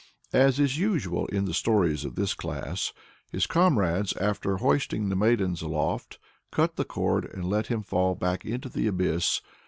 As 0.33 0.59
is 0.59 0.79
usual 0.79 1.27
in 1.27 1.45
the 1.45 1.53
stories 1.53 2.05
of 2.05 2.15
this 2.15 2.33
class, 2.33 2.91
his 3.31 3.45
comrades, 3.45 4.17
after 4.17 4.57
hoisting 4.57 5.09
the 5.09 5.15
maidens 5.15 5.61
aloft, 5.61 6.17
cut 6.51 6.75
the 6.75 6.85
cord 6.85 7.25
and 7.25 7.45
let 7.45 7.67
him 7.67 7.83
fall 7.83 8.15
back 8.15 8.43
into 8.43 8.67
the 8.67 8.87
abyss. 8.87 9.41